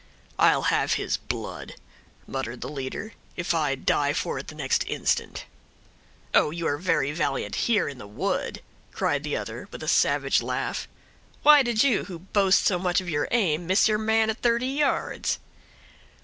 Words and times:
"I'll 0.39 0.63
have 0.73 0.93
his 0.93 1.17
blood," 1.17 1.75
muttered 2.25 2.61
the 2.61 2.69
leader, 2.69 3.13
"if 3.35 3.53
I 3.53 3.75
die 3.75 4.13
for 4.13 4.39
it 4.39 4.47
the 4.47 4.55
next 4.55 4.83
instant." 4.87 5.45
"Oh, 6.33 6.49
you 6.49 6.65
are 6.65 6.79
very 6.79 7.11
valiant 7.11 7.53
here, 7.53 7.87
in 7.87 7.99
the 7.99 8.07
wood," 8.07 8.63
cried 8.93 9.21
the 9.23 9.37
other, 9.37 9.67
with 9.69 9.83
a 9.83 9.87
savage 9.87 10.41
laugh. 10.41 10.87
"Why 11.43 11.61
did 11.61 11.83
you, 11.83 12.05
who 12.05 12.17
boast 12.17 12.65
so 12.65 12.79
much 12.79 12.99
of 12.99 13.09
your 13.11 13.27
aim, 13.29 13.67
miss 13.67 13.87
your 13.87 13.99
man, 13.99 14.31
at 14.31 14.39
thirty 14.39 14.65
yards?" 14.69 15.37